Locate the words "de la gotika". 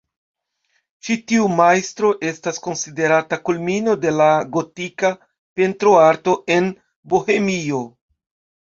4.07-5.15